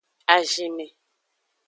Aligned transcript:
Azinme. 0.35 0.85